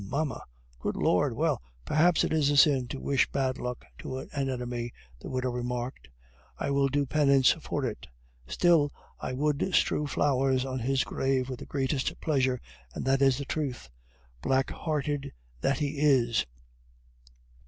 mamma." 0.09 0.41
"Good 0.79 0.95
Lord! 0.97 1.33
Well, 1.33 1.61
perhaps 1.85 2.23
it 2.23 2.33
is 2.33 2.49
a 2.49 2.57
sin 2.57 2.87
to 2.87 2.99
wish 2.99 3.31
bad 3.31 3.59
luck 3.59 3.85
to 3.99 4.17
an 4.17 4.29
enemy," 4.33 4.91
the 5.19 5.29
widow 5.29 5.51
remarked. 5.51 6.09
"I 6.57 6.71
will 6.71 6.87
do 6.87 7.05
penance 7.05 7.51
for 7.51 7.85
it. 7.85 8.07
Still, 8.47 8.91
I 9.19 9.33
would 9.33 9.75
strew 9.75 10.07
flowers 10.07 10.65
on 10.65 10.79
his 10.79 11.03
grave 11.03 11.51
with 11.51 11.59
the 11.59 11.67
greatest 11.67 12.19
pleasure, 12.19 12.59
and 12.95 13.05
that 13.05 13.21
is 13.21 13.37
the 13.37 13.45
truth. 13.45 13.91
Black 14.41 14.71
hearted, 14.71 15.33
that 15.59 15.77
he 15.77 15.99
is! 15.99 16.47